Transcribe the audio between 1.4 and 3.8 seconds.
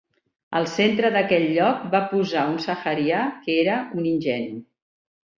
lloc va posar un saharia que era